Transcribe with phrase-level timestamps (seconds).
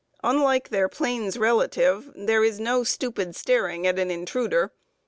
[0.23, 4.71] Unlike their plains relative, there is no stupid staring at an intruder.